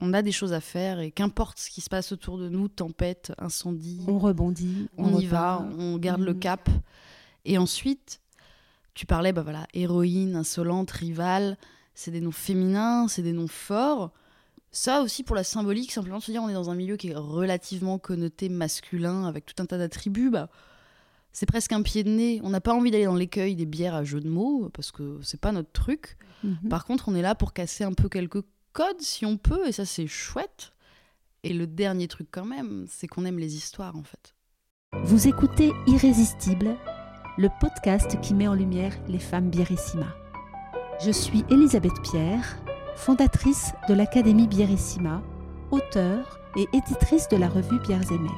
[0.00, 2.68] on a des choses à faire et qu'importe ce qui se passe autour de nous,
[2.68, 4.88] tempête, incendie, On rebondit.
[4.96, 5.62] on, y repart.
[5.64, 6.38] va, on garde le Mhm.
[6.40, 6.68] cap.
[7.44, 8.20] Et ensuite,
[8.94, 11.56] tu parlais, bah voilà, héroïne, insolente, rivale,
[11.94, 14.10] c'est des noms féminins, c'est des noms forts.
[14.72, 17.08] Ça aussi pour la symbolique, simplement de se dire on est dans un milieu qui
[17.08, 20.48] est relativement connoté masculin avec tout un tas d'attributs, bah,
[21.32, 22.40] c'est presque un pied de nez.
[22.44, 25.18] On n'a pas envie d'aller dans l'écueil des bières à jeu de mots parce que
[25.22, 26.16] c'est pas notre truc.
[26.44, 26.68] Mhm.
[26.68, 29.72] Par contre, on est là pour casser un peu quelques codes si on peut, et
[29.72, 30.72] ça c'est chouette.
[31.42, 34.34] Et le dernier truc quand même, c'est qu'on aime les histoires en fait.
[35.04, 36.76] Vous écoutez Irrésistible,
[37.38, 40.14] le podcast qui met en lumière les femmes Bierissima.
[41.02, 42.58] Je suis Elisabeth Pierre,
[42.96, 45.22] fondatrice de l'Académie Bierissima,
[45.70, 48.28] auteure et éditrice de la revue Bières aimées.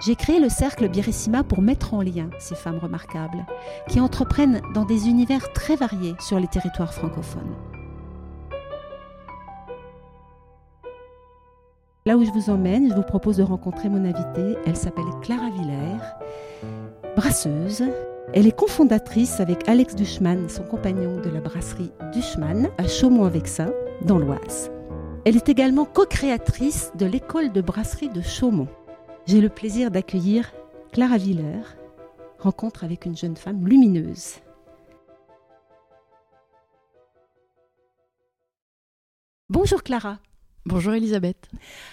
[0.00, 3.44] J'ai créé le cercle Bierissima pour mettre en lien ces femmes remarquables
[3.88, 7.54] qui entreprennent dans des univers très variés sur les territoires francophones.
[12.06, 14.56] Là où je vous emmène, je vous propose de rencontrer mon invitée.
[14.64, 15.98] Elle s'appelle Clara Villers,
[17.16, 17.82] brasseuse.
[18.32, 24.18] Elle est cofondatrice avec Alex Duchman, son compagnon de la brasserie Duchman, à Chaumont-en-Vexin, dans
[24.18, 24.70] l'Oise.
[25.24, 28.68] Elle est également co-créatrice de l'école de brasserie de Chaumont.
[29.26, 30.52] J'ai le plaisir d'accueillir
[30.92, 31.66] Clara Villers,
[32.38, 34.36] rencontre avec une jeune femme lumineuse.
[39.48, 40.18] Bonjour Clara.
[40.66, 41.48] Bonjour Elisabeth.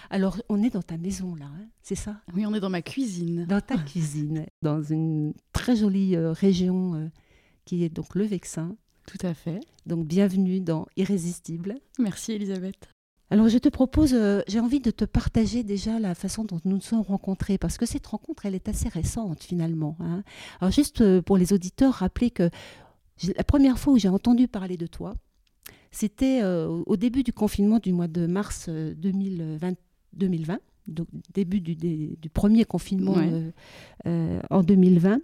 [0.09, 2.15] Alors, on est dans ta maison là, hein, c'est ça?
[2.33, 3.45] Oui, on est dans ma cuisine.
[3.45, 7.07] Dans ta cuisine, dans une très jolie euh, région euh,
[7.65, 8.75] qui est donc le Vexin.
[9.05, 9.59] Tout à fait.
[9.85, 11.75] Donc, bienvenue dans Irrésistible.
[11.99, 12.89] Merci Elisabeth.
[13.29, 16.71] Alors, je te propose, euh, j'ai envie de te partager déjà la façon dont nous
[16.77, 19.97] nous sommes rencontrés, parce que cette rencontre, elle est assez récente finalement.
[19.99, 20.23] hein.
[20.59, 22.49] Alors, juste pour les auditeurs, rappeler que
[23.37, 25.13] la première fois où j'ai entendu parler de toi,
[25.93, 29.73] c'était euh, au- début du confinement du mois de mars euh, 2020,
[30.13, 33.29] 2020 donc début du, des- du premier confinement Ouais.
[33.31, 33.51] euh,
[34.05, 35.19] euh, en 2020.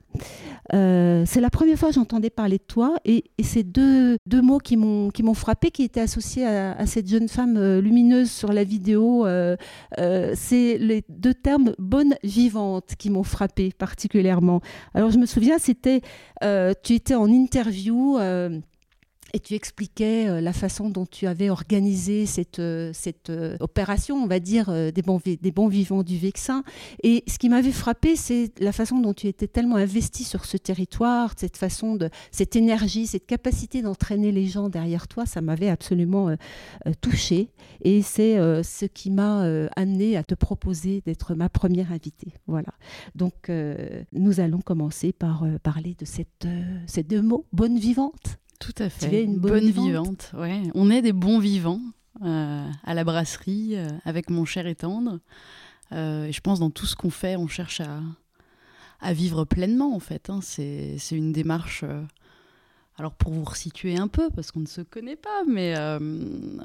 [0.73, 4.41] Euh, c'est la première fois que j'entendais parler de toi et, et ces deux, deux
[4.41, 7.81] mots qui m'ont qui m'ont frappé, qui étaient associés à, à cette jeune femme euh,
[7.81, 9.57] lumineuse sur la vidéo, euh,
[9.99, 14.61] euh, c'est les deux termes bonne vivante qui m'ont frappé particulièrement.
[14.93, 15.99] Alors je me souviens, c'était
[16.41, 18.17] euh, tu étais en interview.
[19.33, 24.15] Et tu expliquais euh, la façon dont tu avais organisé cette, euh, cette euh, opération,
[24.15, 26.63] on va dire, des, bons des bons vivants du Vexin.
[27.03, 30.57] Et ce qui m'avait frappé, c'est la façon dont tu étais tellement investi sur ce
[30.57, 35.69] territoire, cette façon de, cette énergie, cette capacité d'entraîner les gens derrière toi, ça m'avait
[35.69, 36.35] absolument
[37.01, 37.49] touchée.
[37.81, 39.41] Et c'est ce qui m'a
[39.75, 42.33] amené à te proposer d'être ma première invitée.
[42.47, 42.73] Voilà.
[43.15, 43.51] Donc,
[44.13, 48.39] nous allons commencer par parler de ces deux mots, bonne vivante.
[48.59, 49.09] Tout à fait.
[49.09, 50.31] Tu es une bonne vivante.
[50.37, 50.63] Ouais.
[50.75, 51.81] On est des bons vivants
[52.23, 55.19] euh, à la brasserie euh, avec mon cher et tendre.
[55.93, 58.01] Euh, et je pense dans tout ce qu'on fait, on cherche à,
[59.01, 60.29] à vivre pleinement en fait.
[60.29, 60.39] hein.
[60.43, 61.83] C'est une démarche.
[62.97, 65.73] alors pour vous resituer un peu, parce qu'on ne se connaît pas, mais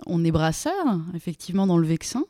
[0.07, 2.25] on est brasseur, effectivement, dans le Vexin.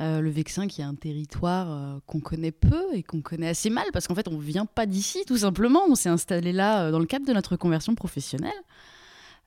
[0.00, 3.68] Euh, le Vexin qui est un territoire euh, qu'on connaît peu et qu'on connaît assez
[3.68, 6.84] mal, parce qu'en fait on ne vient pas d'ici tout simplement, on s'est installé là
[6.84, 8.52] euh, dans le cadre de notre conversion professionnelle.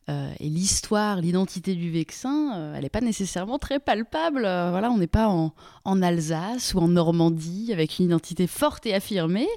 [0.09, 4.45] Et l'histoire, l'identité du Vexin, elle n'est pas nécessairement très palpable.
[4.45, 9.47] On n'est pas en, Alsace ou en Normandie avec une identité forte et affirmée.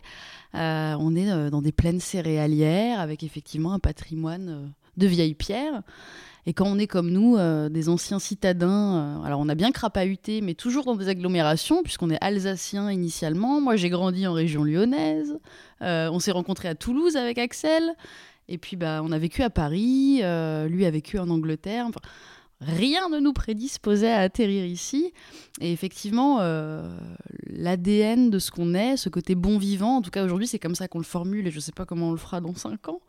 [0.55, 5.83] On est dans des plaines céréalières avec effectivement un patrimoine de vieilles pierres.
[6.49, 9.73] Et quand on est comme nous, euh, des anciens citadins, euh, alors on a bien
[9.73, 13.61] crapahuté, mais toujours dans des agglomérations, puisqu'on est alsacien initialement.
[13.61, 15.39] Moi, j'ai grandi en région lyonnaise.
[15.83, 17.83] Euh, on s'est rencontrés à Toulouse avec Axel.
[18.49, 20.19] Et puis, bah, on a vécu à Paris.
[20.69, 21.89] lui a vécu en Angleterre.
[22.61, 25.13] Rien ne nous prédisposait à atterrir ici.
[25.61, 26.39] Et effectivement,
[27.49, 30.77] l'ADN de ce qu'on est, ce côté bon vivant, en tout cas aujourd'hui, c'est comme
[30.77, 31.49] ça qu'on le formule.
[31.49, 33.01] Et je ne sais pas comment on le fera dans cinq ans.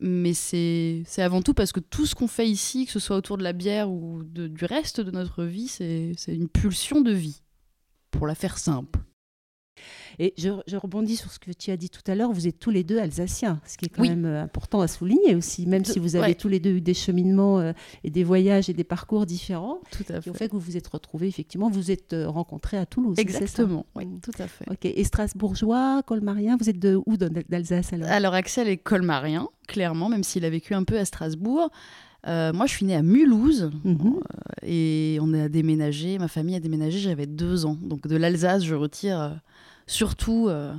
[0.00, 3.36] Mais c'est avant tout parce que tout ce qu'on fait ici, que ce soit autour
[3.36, 7.42] de la bière ou de- du reste de notre vie, c'est une pulsion de vie,
[8.12, 9.00] pour la faire simple.
[10.18, 12.58] Et je, je rebondis sur ce que tu as dit tout à l'heure, vous êtes
[12.58, 14.08] tous les deux alsaciens, ce qui est quand Oui.
[14.10, 16.34] même euh, important à souligner aussi, même si vous avez Ouais.
[16.34, 17.72] tous les deux eu des cheminements euh,
[18.04, 20.76] et des voyages et des parcours différents, Tout à qui ont fait que vous vous
[20.76, 23.16] êtes retrouvés, effectivement, vous êtes euh, rencontrés à Toulouse.
[23.16, 23.22] ça?
[23.22, 24.20] Exactement, oui, Mm.
[24.20, 24.64] tout à fait.
[24.70, 28.08] Ok, et Strasbourgeois, Colmarien, vous êtes de où d'Alsace alors?
[28.08, 31.70] Alors Axel est colmarien, clairement, même s'il a vécu un peu à Strasbourg.
[32.26, 34.14] Euh, moi, je suis née à Mulhouse Mhm.
[34.66, 37.76] et on a déménagé, ma famille a déménagé, j'avais deux ans.
[37.80, 39.40] Donc de l'Alsace, je retire
[39.88, 40.72] surtout euh,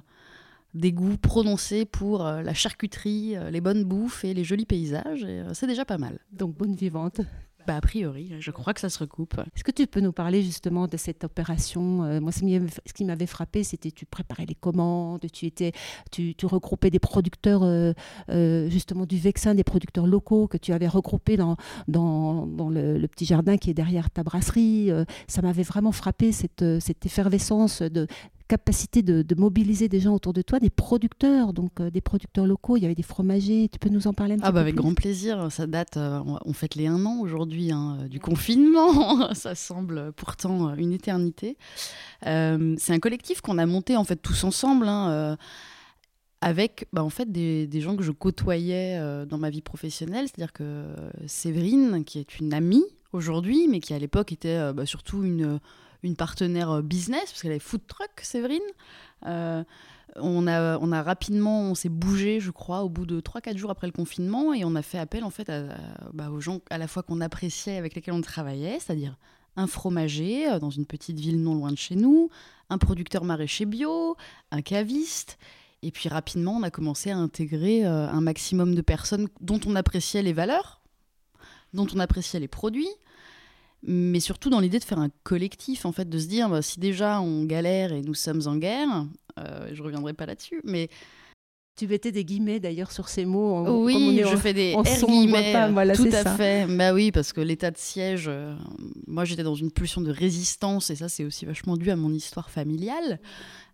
[0.73, 5.25] des goûts prononcés pour euh, la charcuterie, euh, les bonnes bouffes et les jolis paysages.
[5.25, 6.19] Et c'est déjà pas mal.
[6.31, 7.19] Donc bonne vivante.
[7.69, 9.35] bah, a priori, je crois que ça se recoupe.
[9.56, 13.27] Est-ce que tu peux nous parler justement de cette opération euh, Moi, ce qui m'avait
[13.27, 15.73] frappé, c'était tu préparais les commandes, tu étais,
[16.11, 17.94] tu, regroupais des producteurs euh,
[18.29, 21.57] euh, justement du Vexin, des producteurs locaux que tu avais regroupés dans,
[21.88, 24.89] dans, le, petit jardin qui est derrière ta brasserie.
[25.27, 28.07] ça m'avait vraiment frappé cette, cette effervescence de
[28.50, 32.75] capacité de, mobiliser des gens autour de toi, des producteurs, donc euh, des producteurs locaux.
[32.75, 33.69] Il y avait des fromagers.
[33.72, 35.51] Tu peux nous en parler un petit ah bah peu Avec grand plaisir.
[35.51, 39.34] Ça date, euh, on fête les un an aujourd'hui hein, du confinement.
[39.36, 41.57] ça semble pourtant une éternité.
[42.25, 44.88] Euh, c'est un collectif qu'on a monté en fait tous ensemble.
[44.88, 45.38] Hein,
[46.42, 48.98] avec bah, en fait des, des, gens que je côtoyais
[49.28, 50.86] dans ma vie professionnelle, c'est-à-dire que
[51.28, 55.60] Séverine, qui est une amie aujourd'hui, mais qui à l'époque était bah, surtout une,
[56.04, 58.60] une partenaire euh, business, parce qu'elle avait food truck, Séverine.
[59.25, 59.63] Euh,
[60.16, 63.72] on, a, on a rapidement, on s'est bougé, je crois, au bout de 3-4 jours
[63.72, 65.51] après le confinement, et on a fait appel en fait
[66.13, 69.18] bah, aux gens à la fois qu'on appréciait, avec lesquels on travaillait, c'est-à-dire
[69.56, 72.30] un fromager euh, dans une petite ville non loin de chez nous,
[72.69, 74.16] un producteur maraîcher bio,
[74.52, 75.38] un caviste.
[75.81, 80.22] Et puis rapidement, on a commencé à intégrer un maximum de personnes dont on appréciait
[80.22, 80.81] les valeurs,
[81.74, 82.90] dont on appréciait les produits,
[83.84, 86.80] mais surtout dans l'idée de faire un collectif, en fait, de se dire, bah, si
[86.80, 89.06] déjà on galère et nous sommes en guerre,
[89.38, 90.90] euh, je reviendrai pas là-dessus, mais...
[91.76, 93.86] Tu mettais des guillemets d'ailleurs sur ces mots.
[93.86, 95.54] oui, je fais des R guillemets.
[95.96, 96.68] tout à fait.
[96.68, 98.54] Bah oui, parce que l'état de siège, euh,
[99.08, 102.12] moi j'étais dans une pulsion de résistance et ça c'est aussi vachement dû à mon
[102.12, 103.22] histoire familiale.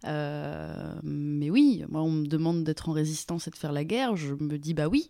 [0.05, 4.15] Euh, mais oui, moi on me demande d'être en résistance et de faire la guerre,
[4.15, 5.09] je me dis bah oui,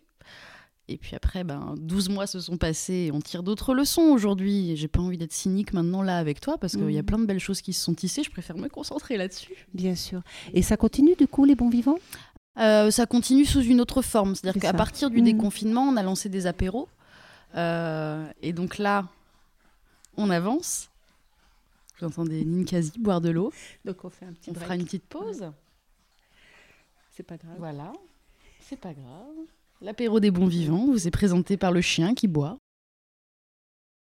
[0.88, 4.76] et puis après, ben, 12 mois se sont passés et on tire d'autres leçons aujourd'hui.
[4.76, 7.06] J'ai pas envie d'être cynique maintenant là avec toi parce qu'il y a mhm.
[7.06, 8.24] plein de belles choses qui se sont tissées.
[8.24, 9.66] Je préfère me concentrer là-dessus.
[9.74, 10.22] Bien sûr.
[10.54, 11.98] Et ça continue du coup, les bons vivants?
[12.60, 14.36] Euh, Ça continue sous une autre forme.
[14.36, 15.26] C'est-à-dire qu'à partir du mhm.
[15.26, 16.88] déconfinement, on a lancé des apéros.
[17.56, 19.08] Euh, et donc là,
[20.18, 20.90] on avance.
[22.00, 23.52] Vous entendez Ninkasi boire de l'eau.
[23.86, 25.52] Donc on fait un petit On fera une petite pause.
[27.16, 27.56] C'est pas grave.
[27.58, 27.92] Voilà.
[28.60, 29.48] C'est pas grave.
[29.81, 32.57] L'apéro des bons vivants vous est présenté par le chien qui boit.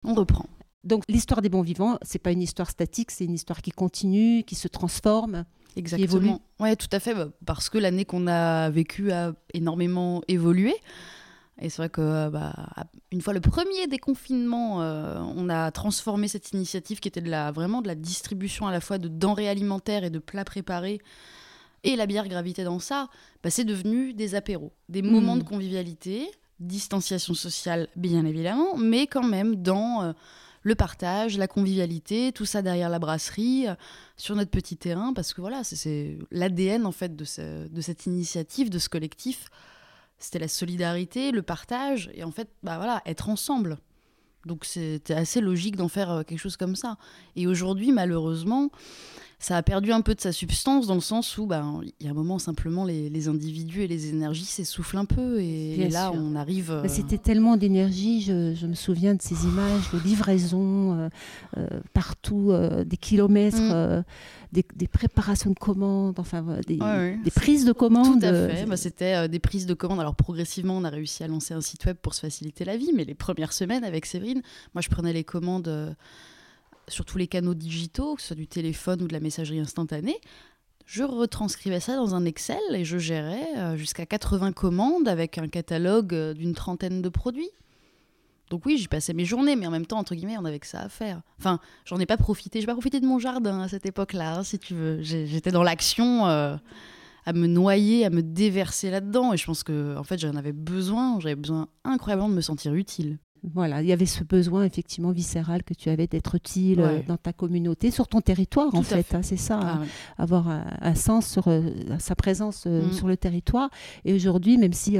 [0.03, 0.45] On reprend.
[0.83, 4.43] Donc l'histoire des bons vivants, c'est pas une histoire statique, c'est une histoire qui continue,
[4.43, 5.45] qui se transforme,
[5.75, 6.07] Exactement.
[6.07, 6.31] qui évolue.
[6.59, 10.73] Ouais, tout à fait, bah, parce que l'année qu'on a vécue a énormément évolué.
[11.61, 12.53] Et c'est vrai que bah,
[13.11, 17.51] une fois le premier déconfinement, euh, on a transformé cette initiative qui était de la,
[17.51, 21.01] vraiment de la distribution à la fois de denrées alimentaires et de plats préparés
[21.83, 23.09] et la bière gravité dans ça,
[23.43, 25.39] bah, c'est devenu des apéros, des moments hmm.
[25.39, 26.29] de convivialité,
[26.59, 30.13] distanciation sociale bien évidemment, mais quand même dans euh,
[30.63, 33.75] le partage, la convivialité, tout ça derrière la brasserie, euh,
[34.17, 37.25] sur notre petit terrain, parce que voilà, c'est l'ADN en fait de,
[37.67, 39.49] de cette initiative, de ce collectif.
[40.17, 43.77] C'était la solidarité, le partage, et en fait, bah voilà, être ensemble.
[44.45, 46.97] Donc c'était assez logique d'en faire euh, quelque chose comme ça.
[47.35, 48.69] Et aujourd'hui, malheureusement,
[49.39, 52.09] ça a perdu un peu de sa substance dans le sens où ben, il y
[52.09, 56.35] a un moment simplement les, individus et les énergies s'essoufflent un peu et, là on
[56.35, 56.71] arrive.
[56.71, 61.09] Euh, c'était tellement d'énergie, je, me souviens de ces images de livraison euh,
[61.57, 62.51] euh, partout,
[62.85, 63.61] des kilomètres.
[63.61, 64.03] Mm.
[64.51, 66.79] Des, préparations de commandes, enfin des,
[67.35, 68.21] prises de commandes.
[68.21, 68.65] Tout à fait.
[68.65, 69.99] Bah, c'était des prises de commandes.
[69.99, 72.89] Alors progressivement, on a réussi à lancer un site web pour se faciliter la vie,
[72.95, 74.41] mais les premières semaines avec Séverine,
[74.73, 75.95] moi je prenais les commandes
[76.89, 80.19] sur tous les canaux digitaux, que ce soit du téléphone ou de la messagerie instantanée,
[80.85, 85.47] je retranscrivais ça dans un Excel et je gérais euh, jusqu'à 80 commandes avec un
[85.47, 87.51] catalogue euh, d'une trentaine de produits.
[88.49, 90.65] Donc oui, j'y passais mes journées, mais en même temps, entre guillemets, on avait que
[90.65, 91.21] ça à faire.
[91.37, 92.59] Enfin, j'en ai pas profité.
[92.59, 95.01] J'ai pas profité de mon jardin à cette époque-là, hein, si tu veux.
[95.03, 96.55] J'étais dans l'action, euh,
[97.27, 99.33] à me noyer, à me déverser là-dedans.
[99.33, 101.19] Et je pense que, en fait, j'en avais besoin.
[101.19, 103.19] J'avais besoin incroyablement de me sentir utile.
[103.43, 107.15] Voilà, il y avait ce besoin effectivement viscéral que tu avais d'être utile euh, dans
[107.15, 109.81] ta communauté, sur ton territoire en fait, hein, c'est ça, ah
[110.17, 111.61] avoir un, sens sur euh,
[111.99, 112.93] sa présence euh, mm.
[112.93, 113.69] sur le territoire.
[114.03, 114.97] Et aujourd'hui, même si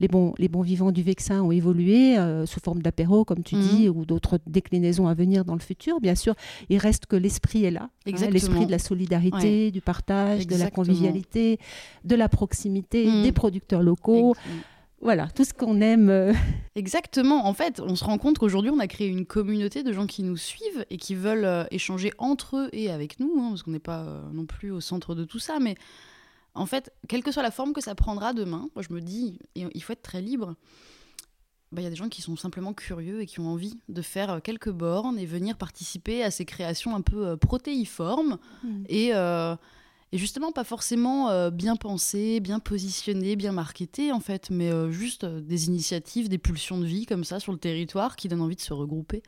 [0.00, 3.60] les, bons, les bons vivants du Vexin ont évolué sous forme d'apéro, comme tu mm.
[3.60, 6.34] dis, ou d'autres déclinaisons à venir dans le futur, bien sûr,
[6.68, 10.70] il reste que l'esprit est là, hein, l'esprit de la solidarité, du partage, de la
[10.70, 11.58] convivialité,
[12.04, 13.22] de la proximité, mm.
[13.22, 14.34] des producteurs locaux.
[15.00, 16.10] Voilà, tout ce qu'on aime.
[16.10, 16.32] Euh.
[16.74, 17.46] Exactement.
[17.46, 20.22] En fait, on se rend compte qu'aujourd'hui, on a créé une communauté de gens qui
[20.22, 23.70] nous suivent et qui veulent euh, échanger entre eux et avec nous, hein, parce qu'on
[23.70, 25.60] n'est pas euh, non plus au centre de tout ça.
[25.60, 25.76] Mais
[26.54, 29.38] en fait, quelle que soit la forme que ça prendra demain, moi je me dis,
[29.54, 30.56] il faut être très libre.
[31.70, 34.02] Bah, il y a des gens qui sont simplement curieux et qui ont envie de
[34.02, 38.84] faire quelques bornes et venir participer à ces créations un peu protéiformes mmh.
[38.88, 39.12] et
[40.12, 44.90] Et justement, pas forcément euh, bien pensé, bien positionné, bien marketé, en fait, mais euh,
[44.90, 48.40] juste euh, des initiatives, des pulsions de vie comme ça sur le territoire qui donnent
[48.40, 49.22] envie de se regrouper.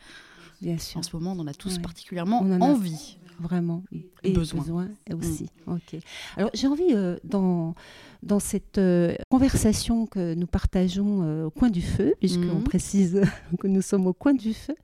[0.62, 0.98] Bien sûr.
[0.98, 1.82] En ce moment, on en a tous Ouais.
[1.82, 3.16] particulièrement On en a envie.
[3.40, 3.82] Vraiment.
[4.22, 4.60] Et Besoin.
[4.60, 5.46] besoin, aussi.
[5.66, 5.96] Ok.
[6.36, 7.74] Alors j'ai envie, euh, dans,
[8.22, 12.64] dans cette euh, conversation que nous partageons euh, au coin du feu, puisqu'on Mhm.
[12.64, 13.22] précise
[13.60, 14.74] que nous sommes au coin du feu,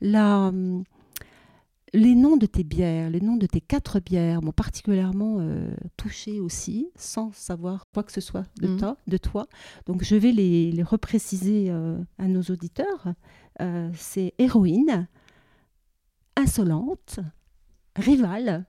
[0.00, 0.84] la, hum,
[1.94, 6.40] les noms de tes bières, les noms de tes quatre bières m'ont particulièrement euh, touché
[6.40, 8.78] aussi, sans savoir quoi que ce soit de, Mhm.
[8.78, 9.46] toi, de toi.
[9.86, 13.14] Donc je vais les, les repréciser euh, à nos auditeurs.
[13.60, 15.06] Euh, C'est héroïne,
[16.36, 17.20] insolente,
[17.94, 18.66] rivale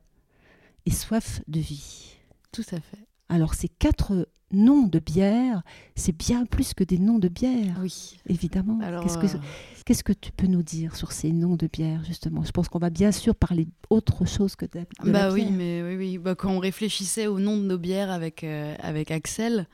[0.86, 2.15] et soif de vie.
[2.51, 3.07] Tout à fait.
[3.29, 5.61] Alors ces quatre noms de bières,
[5.95, 8.17] c'est bien plus que des noms de bières, Oui.
[8.27, 8.79] évidemment.
[8.81, 9.39] Alors, Qu'est-ce que, euh,
[9.85, 12.43] qu'est-ce que tu peux nous dire sur ces noms de bières, justement?
[12.43, 15.41] Je pense qu'on va bien sûr parler autre chose que de, de bah la oui,
[15.45, 15.53] bière.
[15.53, 16.17] mais oui, oui.
[16.17, 19.67] Bah, quand on réfléchissait au nom de nos bières avec, euh, avec Axel,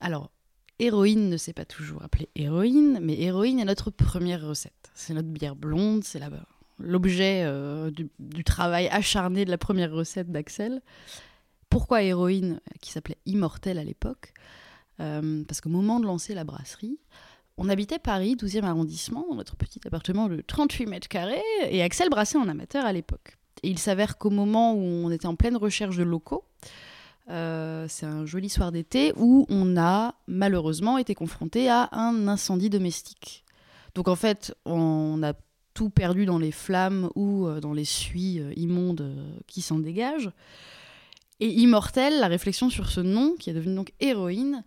[0.00, 0.30] alors,
[0.78, 4.90] héroïne ne s'est pas toujours appelée héroïne, mais héroïne est notre première recette.
[4.94, 6.20] C'est notre bière blonde, c'est
[6.78, 10.82] l'objet euh, du, du travail acharné de la première recette d'Axel.
[11.74, 14.32] Pourquoi héroïne, qui s'appelait immortelle à l'époque
[15.00, 17.00] Euh, Parce qu'au moment de lancer la brasserie,
[17.56, 22.10] on habitait Paris, 12e arrondissement, dans notre petit appartement de 38 mètres carrés, et Axel
[22.10, 23.38] brassait en amateur à l'époque.
[23.64, 26.44] Et il s'avère qu'au moment où on était en pleine recherche de locaux,
[27.28, 32.70] euh, c'est un joli soir d'été où on a malheureusement été confronté à un incendie
[32.70, 33.44] domestique.
[33.96, 35.32] Donc en fait, on a
[35.74, 39.12] tout perdu dans les flammes ou euh, dans les suies immondes
[39.48, 40.30] qui s'en dégagent.
[41.40, 44.64] Et Immortel, la réflexion sur ce nom, qui est devenu donc héroïne,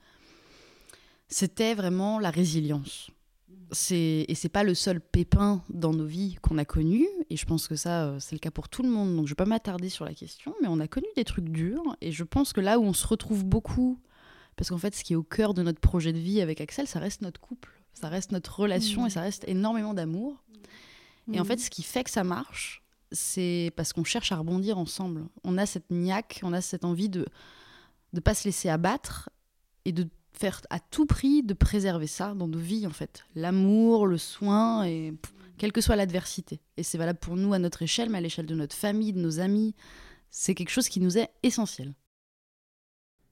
[1.27, 3.09] c'était vraiment la résilience.
[3.71, 7.45] C'est et c'est pas le seul pépin dans nos vies qu'on a connu et je
[7.45, 9.43] pense que ça euh, c'est le cas pour tout le monde donc je vais pas
[9.45, 12.61] m'attarder sur la question mais on a connu des trucs durs et je pense que
[12.61, 13.99] là où on se retrouve beaucoup
[14.55, 16.87] parce qu'en fait ce qui est au cœur de notre projet de vie avec Axel
[16.87, 19.07] ça reste notre couple ça reste notre relation Mhm.
[19.07, 20.41] et ça reste énormément d'amour
[21.33, 24.77] et en fait ce qui fait que ça marche c'est parce qu'on cherche à rebondir
[24.77, 25.25] ensemble.
[25.43, 27.25] On a cette niaque on a cette envie de
[28.13, 29.29] de pas se laisser abattre
[29.85, 33.25] et de faire à tout prix de préserver ça dans nos vies en fait.
[33.35, 35.13] L'amour le soin et
[35.57, 36.61] quelle que soit l'adversité.
[36.77, 39.19] Et c'est valable pour nous à notre échelle mais à l'échelle de notre famille de
[39.19, 39.75] nos amis.
[40.29, 41.93] C'est quelque chose qui nous est essentiel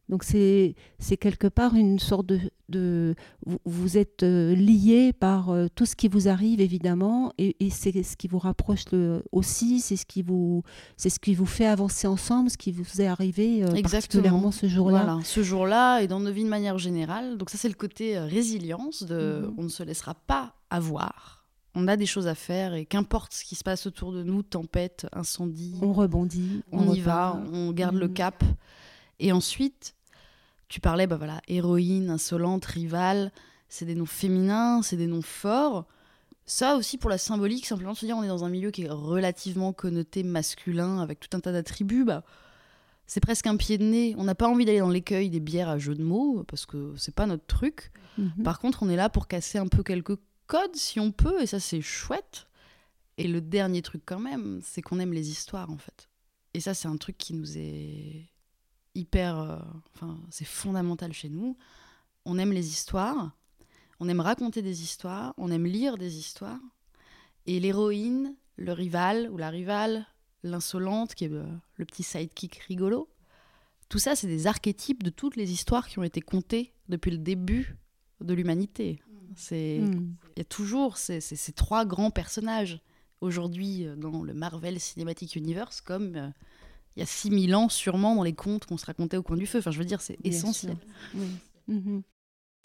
[0.07, 2.39] Donc c'est, c'est quelque part une sorte de...
[2.69, 7.55] de vous, vous êtes euh, liés par euh, tout ce qui vous arrive, évidemment, et,
[7.59, 10.61] et c'est ce qui vous rapproche le- aussi, c'est ce, qui vous,
[10.95, 14.67] c'est ce qui vous fait avancer ensemble, ce qui vous est arrivé euh, particulièrement ce
[14.67, 15.03] jour-là.
[15.05, 17.37] Voilà, ce jour-là et dans nos vies de manière générale.
[17.37, 19.53] Donc ça, c'est le côté résilience de Mhm.
[19.57, 21.45] on ne se laissera pas avoir.
[21.73, 24.43] On a des choses à faire et qu'importe ce qui se passe autour de nous,
[24.43, 27.39] tempête, incendie, On rebondit, on, y repart.
[27.39, 28.13] va, on garde le Mhm.
[28.13, 28.43] cap.
[29.19, 29.95] Et ensuite,
[30.67, 33.31] tu parlais, bah voilà, héroïne, insolente, rivale,
[33.69, 35.85] c'est des noms féminins, c'est des noms forts.
[36.45, 38.89] Ça aussi pour la symbolique, simplement se dire on est dans un milieu qui est
[38.89, 42.23] relativement connoté masculin avec tout un tas d'attributs, bah,
[43.07, 44.15] c'est presque un pied de nez.
[44.17, 46.93] On n'a pas envie d'aller dans l'écueil des bières à jeu de mots parce que
[46.97, 47.91] c'est pas notre truc.
[48.17, 48.43] Mhm.
[48.43, 50.17] Par contre, on est là pour casser un peu quelques
[50.47, 52.47] codes si on peut, et ça c'est chouette.
[53.17, 56.09] Et le dernier truc quand même, c'est qu'on aime les histoires en fait.
[56.53, 58.29] Et ça c'est un truc qui nous est
[58.95, 59.37] hyper...
[59.39, 59.59] euh,
[59.93, 61.57] Enfin, c'est fondamental chez nous.
[62.25, 63.31] On aime les histoires,
[63.99, 66.59] on aime raconter des histoires, on aime lire des histoires.
[67.45, 70.05] Et l'héroïne, le rival ou la rivale,
[70.43, 73.07] l'insolente, qui est le, le petit sidekick rigolo,
[73.89, 77.19] tout ça c'est des archétypes de toutes les histoires qui ont été contées depuis le
[77.19, 77.75] début
[78.21, 79.01] de l'humanité.
[79.35, 80.15] C'est Mhm.
[80.35, 82.79] il y a toujours ces, ces- ces trois grands personnages
[83.21, 86.29] aujourd'hui euh, dans le Marvel Cinematic Universe comme euh,
[86.95, 89.45] il y a 6000 ans sûrement dans les contes qu'on se racontait au coin du
[89.45, 89.59] feu.
[89.59, 90.77] Enfin, je veux dire, c'est essentiel.
[91.15, 91.25] Oui.
[91.67, 92.01] Mhm.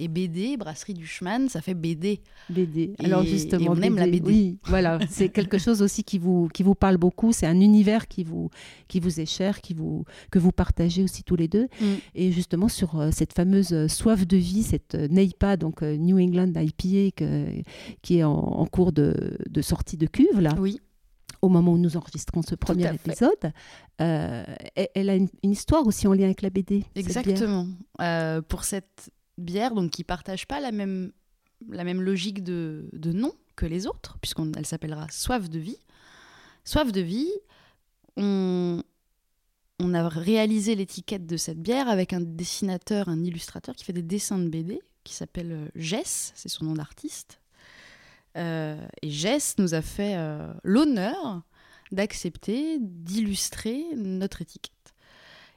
[0.03, 2.23] Et BD, Brasserie du Chemin, ça fait BD.
[2.49, 2.95] BD.
[2.99, 4.23] Et- Alors et justement, on aime la BD.
[4.25, 7.33] Oui, voilà, c'est quelque chose aussi qui vous qui vous parle beaucoup.
[7.35, 8.49] C'est un univers qui vous
[8.89, 11.69] qui vous est cher, qui vous que vous partagez aussi tous les deux.
[11.83, 11.85] Mm.
[12.15, 15.97] Et justement sur euh, cette fameuse euh, soif de vie, cette euh, NEIPA, donc euh,
[15.99, 17.61] New England IPA, que-
[18.01, 20.81] qui est en, en cours de, de sortie de cuve là, Oui,
[21.43, 23.53] au moment où nous enregistrons ce premier épisode.
[24.01, 24.45] Euh,
[24.95, 26.85] elle, a une, une histoire aussi en lien avec la BD.
[26.95, 27.67] cette exactement.
[28.01, 31.13] Euh, pour cette bière, donc qui partage pas la même,
[31.69, 35.79] la même logique de, de nom que les autres, puisqu'elle s'appellera Soif de vie.
[36.65, 37.31] Soif de vie,
[38.17, 38.83] on,
[39.81, 44.03] on a réalisé l'étiquette de cette bière avec un dessinateur, un illustrateur qui fait des
[44.03, 47.40] dessins de BD, qui s'appelle euh, Jess, c'est son nom d'artiste.
[48.37, 51.43] Euh, et Jess nous a fait euh, l'honneur
[51.93, 54.73] d'accepter, d'illustrer notre étiquette.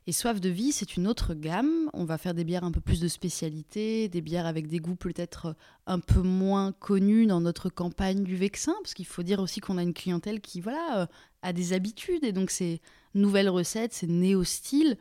[0.06, 1.89] Et Soif de vie, c'est une autre gamme.
[1.94, 4.98] On va faire des bières un peu plus de spécialité, des bières avec des goûts
[4.98, 5.56] peut-être
[5.88, 9.77] un peu moins connus dans notre campagne du Vexin, parce qu'il faut dire aussi qu'on
[9.77, 11.06] a une clientèle qui voilà euh,
[11.42, 12.82] a des habitudes et donc ces
[13.13, 14.98] nouvelles recettes, ces néo-styles,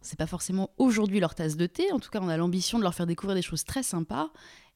[0.00, 1.92] c'est pas forcément aujourd'hui leur tasse de thé.
[1.92, 4.30] En tout cas, on a l'ambition de leur faire découvrir des choses très sympas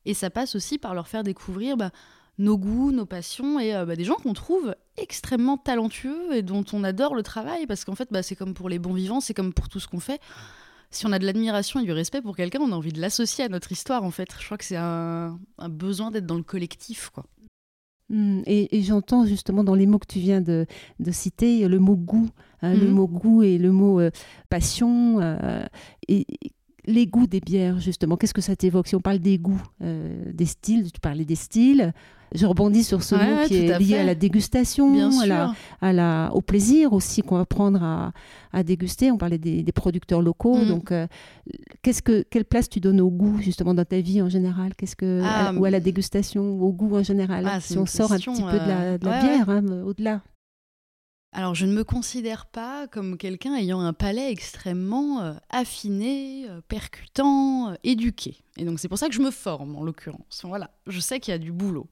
[0.04, 1.90] et ça passe aussi par leur faire découvrir bah,
[2.38, 6.64] nos goûts, nos passions et euh, bah, des gens qu'on trouve extrêmement talentueux et dont
[6.72, 9.34] on adore le travail parce qu'en fait bah, c'est comme pour les bons vivants, c'est
[9.34, 10.20] comme pour tout ce qu'on fait.
[10.90, 13.44] Si on a de l'admiration et du respect pour quelqu'un, on a envie de l'associer
[13.44, 14.28] à notre histoire en fait.
[14.38, 15.38] Je crois que c'est un,
[15.68, 17.24] besoin d'être dans le collectif quoi.
[18.10, 20.66] Mmh, et, j'entends justement dans les mots que tu viens de,
[21.10, 22.28] citer le mot goût,
[22.60, 22.90] hein, le mmh.
[22.90, 24.10] mot goût et le mot euh,
[24.50, 25.20] passion.
[25.20, 25.64] Euh,
[26.06, 26.26] et,
[26.86, 28.88] les goûts des bières, justement, qu'est-ce que ça t'évoque?
[28.88, 31.92] Si on parle des goûts, euh, des styles, tu parlais des styles,
[32.34, 35.10] je rebondis sur ce mot qui est lié à la dégustation,
[35.80, 38.12] à la, au plaisir aussi qu'on va prendre
[38.52, 39.10] à, déguster.
[39.10, 40.56] On parlait des, producteurs locaux.
[40.56, 40.68] Mm.
[40.68, 41.06] Donc, euh,
[41.82, 44.74] qu'est-ce que, quelle place tu donnes au goût, justement, dans ta vie en général?
[44.76, 48.12] Qu'est-ce que, ah, Ou à la dégustation, au goût en général ah, Si on sort
[48.12, 50.20] un petit peu de la, euh, bière, hein, au-delà?
[51.36, 56.60] Alors, je ne me considère pas comme quelqu'un ayant un palais extrêmement euh, affiné, euh,
[56.68, 58.36] percutant, euh, éduqué.
[58.56, 60.42] Et donc, c'est pour ça que je me forme, en l'occurrence.
[60.44, 61.88] Voilà, je sais qu'il y a du boulot.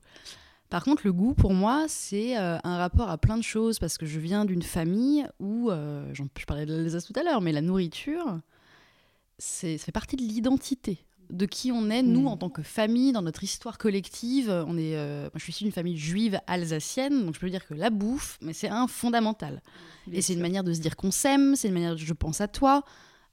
[0.71, 4.07] Par contre, le goût, pour moi, c'est un rapport à plein de choses, parce que
[4.07, 8.39] je viens d'une famille où, je parlais de l'Alsace tout à l'heure, mais la nourriture,
[9.39, 12.29] ça fait partie de l'identité de qui on est, nous, mm.
[12.29, 14.51] en tant que famille, dans notre histoire collective.
[14.69, 17.75] On est, euh, je suis issue d'une famille juive alsacienne, donc je peux dire que
[17.75, 19.63] la bouffe, mais c'est un fondamental.
[20.13, 22.41] et c'est une manière de se dire qu'on s'aime, c'est une manière de je pense
[22.43, 22.85] à toi.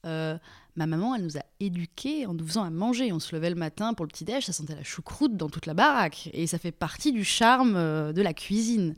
[0.06, 0.38] Euh,
[0.78, 3.12] ma maman, elle nous a éduqués en nous faisant à manger.
[3.12, 5.74] On se levait le matin pour le petit-déj, ça sentait la choucroute dans toute la
[5.74, 6.30] baraque.
[6.32, 8.96] Et ça fait partie du charme euh, de la cuisine.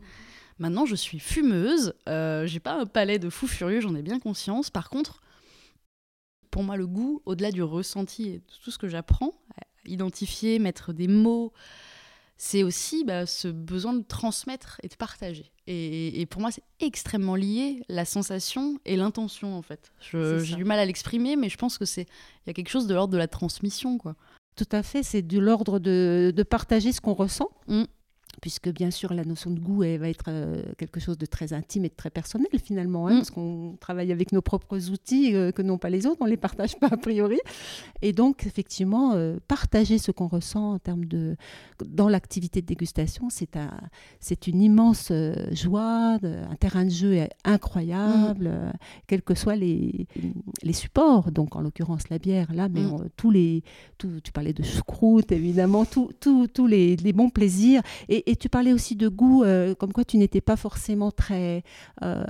[0.59, 1.95] Maintenant, je suis fumeuse.
[2.05, 4.69] j'ai pas un palais de fou furieux, j'en ai bien conscience.
[4.69, 5.21] Par contre,
[6.51, 9.33] pour moi, le goût, au-delà du ressenti et de tout ce que j'apprends,
[9.85, 11.53] identifier, mettre des mots,
[12.37, 15.51] c'est aussi bah, ce besoin de transmettre et de partager.
[15.67, 19.91] Et, pour moi, c'est extrêmement lié la sensation et l'intention, en fait.
[20.11, 22.87] J'ai du mal à l'exprimer, mais je pense que c'est il y a quelque chose
[22.87, 24.15] de l'ordre de la transmission, quoi.
[24.57, 27.49] Tout à fait, c'est de l'ordre de, de, partager ce qu'on ressent.
[27.67, 27.83] Mmh
[28.39, 31.53] puisque bien sûr la notion de goût elle va être euh, quelque chose de très
[31.53, 33.17] intime et de très personnel finalement, hein, mm.
[33.17, 36.29] parce qu'on travaille avec nos propres outils euh, que n'ont pas les autres, on ne
[36.29, 37.39] les partage pas a priori.
[38.01, 41.35] Et donc effectivement, euh, partager ce qu'on ressent en termes de
[41.85, 43.71] dans l'activité de dégustation, c'est un,
[44.19, 45.11] c'est une immense
[45.51, 48.73] joie, un terrain de jeu incroyable, mm.
[49.07, 50.07] quels que soient les,
[50.63, 51.31] les supports.
[51.31, 53.09] Donc en l'occurrence la bière là, mais mm.
[53.17, 53.63] tous les,
[53.97, 58.73] tout, tu parlais de choucroute évidemment, tous les, les bons plaisirs et et, tu parlais
[58.73, 61.63] aussi de goût, euh, comme quoi tu n'étais pas forcément très,
[62.03, 62.23] euh,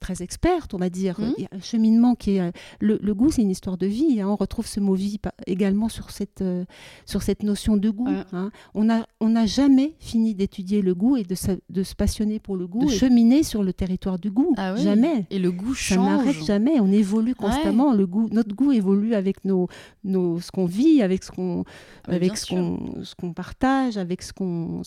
[0.00, 1.20] très experte, on va dire.
[1.20, 1.34] Mmh.
[1.38, 2.52] Il y a un cheminement qui est...
[2.80, 4.20] Le, goût, c'est une histoire de vie.
[4.20, 4.28] Hein.
[4.28, 6.64] On retrouve ce mot vie également sur cette, euh,
[7.06, 8.08] sur cette notion de goût.
[8.32, 8.50] Hein.
[8.74, 12.38] On n'a on a jamais fini d'étudier le goût et de se, de se, passionner
[12.38, 14.54] pour le goût, de cheminer sur le territoire du goût.
[14.56, 15.26] Ah jamais.
[15.30, 16.06] Et le goût change.
[16.06, 16.80] Ça n'arrête jamais.
[16.80, 17.92] On évolue constamment.
[17.92, 19.68] Le goût, notre goût évolue avec nos,
[20.04, 21.64] nos, ce qu'on vit, avec ce qu'on
[22.08, 24.82] ah, avec ce qu'on ce qu'on partage, avec ce qu'on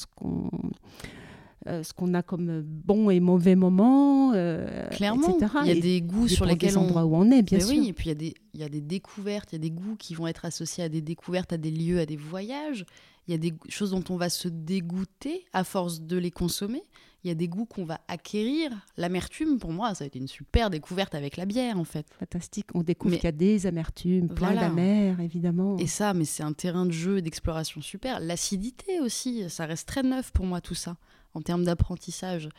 [1.67, 6.01] euh, ce qu'on a comme bon et mauvais moments, euh, Clairement, il y a des
[6.01, 6.89] goûts sur lesquels on...
[6.89, 7.69] où on est, bien sûr.
[7.69, 9.61] Oui, et puis il y, a des, il y a des découvertes, il y a
[9.61, 12.85] des goûts qui vont être associés à des découvertes, à des lieux, à des voyages.
[13.27, 16.83] Il y a des choses dont on va se dégoûter à force de les consommer.
[17.23, 18.71] Il y a des goûts qu'on va acquérir.
[18.97, 22.05] L'amertume, pour moi, ça a été une super découverte avec la bière, en fait.
[22.19, 22.67] Fantastique.
[22.73, 25.77] On découvre qu'il y a des amertumes, plein d'amers, évidemment.
[25.77, 28.19] Et ça, mais c'est un terrain de jeu et d'exploration super.
[28.19, 30.97] L'acidité aussi, ça reste très neuf pour moi, tout ça,
[31.33, 32.49] en termes d'apprentissage.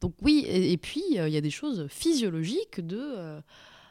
[0.00, 2.98] Donc oui, et, puis, euh, il y a des choses physiologiques de...
[3.00, 3.40] Euh,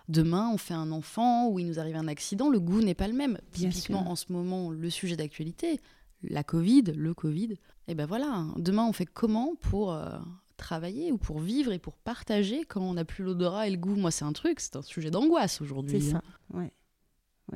[0.10, 3.08] demain, on fait un enfant ou il nous arrive un accident, le goût n'est pas
[3.08, 3.38] le même.
[3.54, 5.80] Typiquement, en ce moment, le sujet d'actualité,
[6.24, 7.56] la Covid, le Covid,
[7.90, 10.10] et ben voilà, demain on fait comment pour euh,
[10.58, 13.96] travailler ou pour vivre et pour partager quand on n'a plus l'odorat et le goût?
[13.96, 16.00] Moi c'est un truc, c'est un sujet d'angoisse aujourd'hui.
[16.00, 16.22] C'est ça,
[16.54, 16.72] ouais.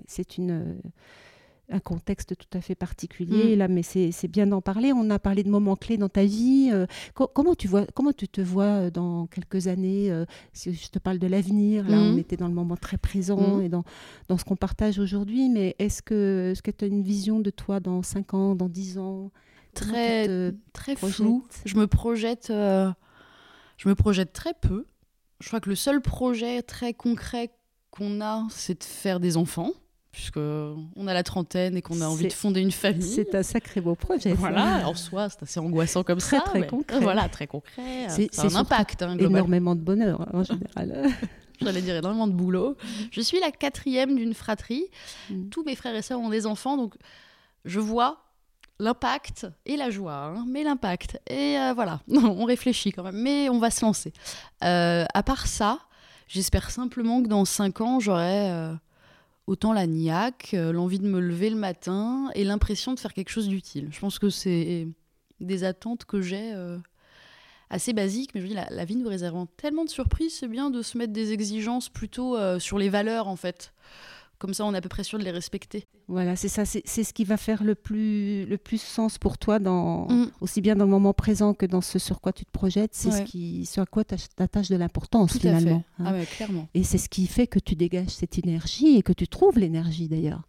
[0.08, 0.52] c'est une...
[0.52, 0.90] Euh,
[1.70, 3.58] un contexte tout à fait particulier mm.
[3.58, 4.92] là, mais c'est bien d'en parler.
[4.92, 6.70] On a parlé de moments clés dans ta vie.
[6.74, 10.12] Euh, comment tu vois, comment tu te vois dans quelques années
[10.52, 12.20] Si je te parle de l'avenir, là, on mm.
[12.20, 13.62] était dans le moment très présent mm.
[13.62, 13.86] et dans,
[14.28, 15.50] dans ce qu'on partage aujourd'hui.
[15.50, 18.70] Mais est-ce que est-ce que tu as une vision de toi dans 5 ans, dans
[18.70, 19.32] 10 ans?
[19.74, 21.46] Très, très flou.
[21.66, 22.92] Je me projette, euh,
[23.78, 24.86] je me projette très peu.
[25.40, 27.52] Je crois que le seul projet très concret
[27.92, 29.72] qu'on a, c'est de faire des enfants,
[30.12, 33.04] puisque on a la trentaine et qu'on a envie de fonder une famille.
[33.04, 34.34] C'est un sacré beau projet.
[34.34, 36.44] Voilà, en soi, c'est assez angoissant comme très, ça.
[36.44, 37.00] Très concret.
[37.00, 38.08] Voilà, très concret.
[38.10, 39.02] C'est un impact.
[39.02, 41.10] Hein, énormément de bonheur en général.
[41.62, 42.76] j'allais dire énormément de boulot.
[43.12, 44.86] Je suis la quatrième d'une fratrie.
[45.30, 45.50] Mm.
[45.50, 46.96] Tous mes frères et sœurs ont des enfants, donc
[47.66, 48.24] je vois
[48.80, 51.20] l'impact et la joie, hein, mais l'impact.
[51.28, 54.14] Et euh, voilà, on réfléchit quand même, mais on va se lancer.
[54.64, 55.80] Euh, à part ça,
[56.28, 58.74] j'espère simplement que dans cinq ans, j'aurai euh,
[59.48, 63.48] autant la niaque, l'envie de me lever le matin et l'impression de faire quelque chose
[63.48, 63.90] d'utile.
[63.92, 64.88] Je pense que c'est
[65.40, 66.54] des attentes que j'ai
[67.70, 70.98] assez basiques, mais je la, vie nous réservant tellement de surprises, c'est bien de se
[70.98, 73.74] mettre des exigences plutôt sur les valeurs, en fait.
[74.44, 75.86] Comme ça, on est à peu près sûr de les respecter.
[76.10, 79.58] Voilà, c'est ça, c'est ce qui va faire le plus, le plus sens pour toi,
[79.58, 80.32] dans, Mm.
[80.42, 82.94] aussi bien dans le moment présent que dans ce sur quoi tu te projettes.
[82.94, 85.82] C'est ce, qui, à quoi tu attaches de l'importance finalement.
[86.00, 86.04] hein.
[86.06, 86.68] Ah ouais, clairement.
[86.74, 90.10] Et c'est ce qui fait que tu dégages cette énergie et que tu trouves l'énergie
[90.10, 90.42] d'ailleurs.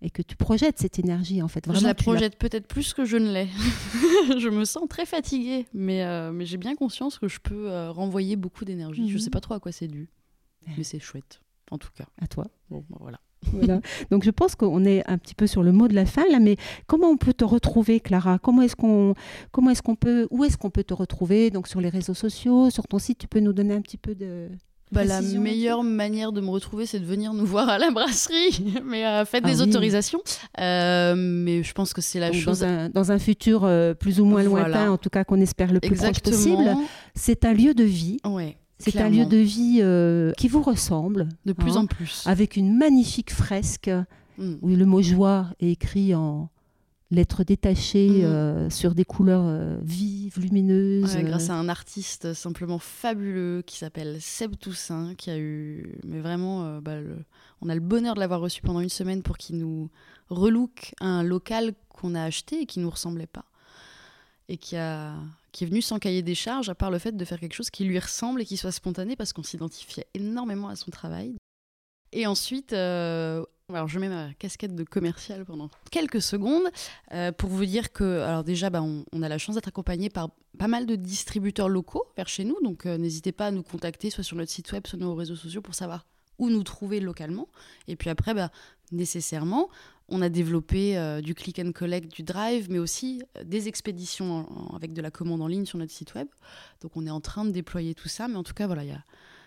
[0.00, 1.66] Et que tu projettes cette énergie en fait.
[1.66, 3.48] Vraiment, je la projette peut-être plus que je ne l'ai.
[4.38, 7.90] je me sens très fatiguée, mais, euh, mais j'ai bien conscience que je peux euh,
[7.90, 9.08] renvoyer beaucoup d'énergie.
[9.08, 9.20] Je Mhm.
[9.20, 10.08] sais pas trop à quoi c'est dû,
[10.76, 12.04] mais c'est chouette, en tout cas.
[12.20, 12.46] à toi.
[12.70, 13.18] Bon, bah, voilà.
[13.52, 13.80] Voilà.
[14.10, 16.38] Donc je pense qu'on est un petit peu sur le mot de la fin là,
[16.40, 18.38] mais comment on peut te retrouver, Clara?
[18.38, 19.14] Comment est-ce qu'on,
[19.52, 21.50] comment est-ce qu'on peut, où est-ce qu'on peut te retrouver?
[21.50, 24.14] Donc sur les réseaux sociaux, sur ton site, tu peux nous donner un petit peu
[24.14, 24.48] de.
[24.92, 28.64] Bah, la meilleure manière de me retrouver, c'est de venir nous voir à la brasserie.
[28.84, 29.68] mais euh, faites Ah des oui.
[29.68, 30.20] autorisations.
[30.60, 32.60] Euh, mais je pense que c'est la Donc, chose.
[32.60, 34.68] dans, un, dans un futur euh, plus ou moins Voilà.
[34.68, 36.58] lointain, en tout cas qu'on espère le plus proche possible.
[36.60, 36.84] Exactement.
[37.14, 38.18] C'est un lieu de vie.
[38.24, 38.56] Ouais.
[38.92, 42.22] C'est un lieu de vie euh, qui vous ressemble, De plus hein, en plus.
[42.26, 43.90] avec une magnifique fresque
[44.36, 44.54] Mm.
[44.62, 46.50] où le mot joie est écrit en
[47.12, 48.24] lettres détachées Mhm.
[48.24, 51.14] euh, sur des couleurs euh, vives, lumineuses.
[51.14, 56.00] Ouais, grâce à un artiste simplement fabuleux qui s'appelle Seb Toussaint, qui a eu.
[56.04, 57.18] Mais vraiment, bah, le-
[57.62, 59.88] on a le bonheur de l'avoir reçu pendant une semaine pour qu'il nous
[60.30, 63.44] relook un local qu'on a acheté et qui nous ressemblait pas.
[64.48, 65.14] Et qui, a...
[65.52, 67.70] qui est venu sans cahier des charges, à part le fait de faire quelque chose
[67.70, 71.36] qui lui ressemble et qui soit spontané, parce qu'on s'identifiait énormément à son travail.
[72.12, 76.64] Et ensuite, euh, alors je mets ma casquette de commercial pendant quelques secondes
[77.12, 80.30] euh, pour vous dire que, alors déjà, bah, on, a la chance d'être accompagné par
[80.58, 84.10] pas mal de distributeurs locaux vers chez nous, donc euh, n'hésitez pas à nous contacter,
[84.10, 86.06] soit sur notre site web, soit nos réseaux sociaux pour savoir
[86.38, 87.48] où nous trouver localement.
[87.88, 88.50] Et puis après, bah,
[88.92, 89.68] nécessairement,
[90.08, 94.32] on a développé euh, du click and collect, du drive, mais aussi euh, des expéditions
[94.32, 96.28] en- en- avec de la commande en ligne sur notre site web.
[96.82, 98.90] Donc on est en train de déployer tout ça, mais en tout cas, voilà, il
[98.90, 99.02] y a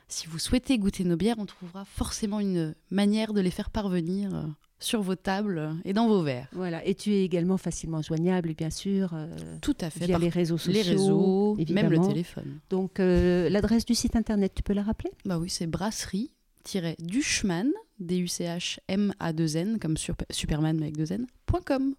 [0.09, 4.33] si vous souhaitez goûter nos bières, on trouvera forcément une manière de les faire parvenir
[4.33, 4.43] euh,
[4.79, 6.47] sur vos tables et dans vos verres.
[6.53, 6.85] Voilà.
[6.85, 9.27] Et tu es également facilement joignable, bien sûr, euh,
[9.61, 10.05] Tout à fait.
[10.05, 10.71] via les réseaux sociaux.
[10.71, 12.59] les réseaux, même le téléphone.
[12.69, 15.11] Donc euh, l'adresse du site internet, tu peux la rappeler?
[15.25, 17.67] Bah oui, c'est brasserie-duchman,
[17.99, 21.93] D-U-C-H-M-A-2-N, comme sur- Superman mais avec deux N, point .com.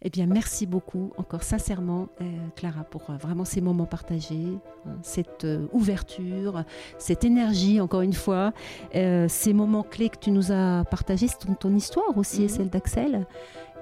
[0.00, 4.46] Eh bien, merci beaucoup, encore sincèrement, euh, Clara, pour euh, vraiment ces moments partagés,
[4.86, 6.62] hein, cette euh, ouverture,
[6.98, 8.52] cette énergie, encore une fois,
[8.92, 12.48] ces moments clés que tu nous as partagés, c'est ton, ton histoire aussi et Mhm.
[12.48, 13.26] celle d'Axel.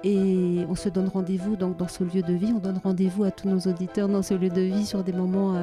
[0.03, 3.29] Et on se donne rendez-vous donc dans ce lieu de vie, on donne rendez-vous à
[3.31, 5.53] tous nos auditeurs dans ce lieu de vie sur des moments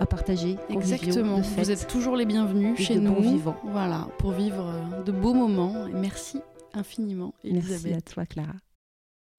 [0.00, 0.56] à partager.
[0.68, 1.38] Exactement.
[1.38, 3.20] de Vous êtes toujours les bienvenus Et chez de nous.
[3.20, 3.56] vivants.
[3.64, 5.86] Voilà, pour vivre euh, de beaux moments.
[5.88, 6.40] Merci
[6.72, 7.96] infiniment, Merci Elisabeth.
[7.96, 8.54] à toi, Clara.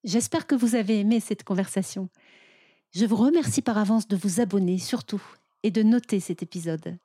[0.04, 2.08] J'espère que vous avez aimé cette conversation.
[2.92, 5.22] Je vous remercie par avance de vous abonner surtout
[5.62, 6.96] et de noter cet épisode.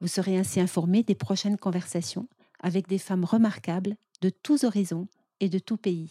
[0.00, 2.28] Vous serez ainsi informé des prochaines conversations
[2.60, 5.08] avec des femmes remarquables de tous horizons
[5.40, 6.10] et de tout pays.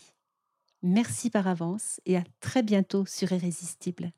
[0.84, 4.12] Merci par avance et à très bientôt sur Irrésistible.